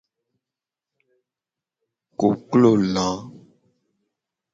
Koklo 2.19 2.71
la. 2.93 3.07